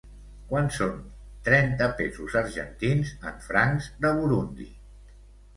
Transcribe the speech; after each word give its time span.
Quant 0.51 0.69
són 0.77 0.95
trenta 1.49 1.89
pesos 2.01 2.37
argentins 2.41 3.13
en 3.33 3.39
francs 3.51 3.91
de 4.07 4.15
Burundi? 4.23 4.71